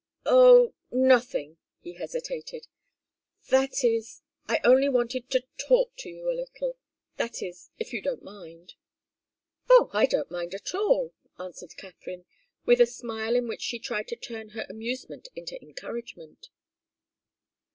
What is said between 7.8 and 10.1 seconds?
you don't mind." "Oh, I